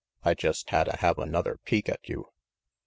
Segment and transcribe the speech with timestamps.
[0.23, 2.25] I jest hadda have another peek at you."